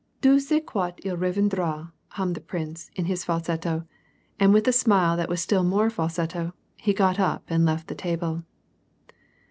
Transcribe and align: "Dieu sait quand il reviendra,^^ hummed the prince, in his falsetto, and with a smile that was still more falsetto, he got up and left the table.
"Dieu 0.21 0.39
sait 0.39 0.65
quand 0.65 0.95
il 1.05 1.11
reviendra,^^ 1.15 1.91
hummed 2.13 2.33
the 2.33 2.41
prince, 2.41 2.89
in 2.95 3.05
his 3.05 3.23
falsetto, 3.23 3.85
and 4.39 4.51
with 4.51 4.67
a 4.67 4.71
smile 4.73 5.15
that 5.15 5.29
was 5.29 5.41
still 5.41 5.63
more 5.63 5.91
falsetto, 5.91 6.55
he 6.77 6.91
got 6.91 7.19
up 7.19 7.43
and 7.49 7.65
left 7.65 7.87
the 7.87 7.93
table. 7.93 8.41